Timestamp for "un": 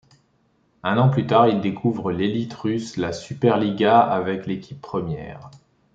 0.81-0.97